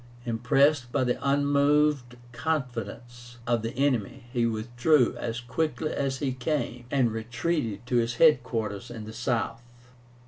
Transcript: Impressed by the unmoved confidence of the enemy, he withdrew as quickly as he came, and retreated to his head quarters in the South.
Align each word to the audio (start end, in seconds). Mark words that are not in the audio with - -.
Impressed 0.25 0.91
by 0.91 1.03
the 1.03 1.19
unmoved 1.21 2.17
confidence 2.31 3.37
of 3.45 3.61
the 3.61 3.75
enemy, 3.77 4.23
he 4.33 4.47
withdrew 4.47 5.15
as 5.19 5.39
quickly 5.39 5.91
as 5.93 6.17
he 6.17 6.33
came, 6.33 6.85
and 6.89 7.11
retreated 7.11 7.85
to 7.85 7.97
his 7.97 8.15
head 8.15 8.41
quarters 8.41 8.89
in 8.89 9.03
the 9.05 9.13
South. 9.13 9.61